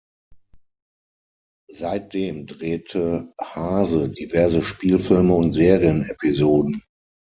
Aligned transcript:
Seitdem 1.71 2.47
drehte 2.47 3.31
Haase 3.39 4.09
diverse 4.09 4.63
Spielfilme 4.63 5.35
und 5.35 5.53
Serienepisoden. 5.53 6.81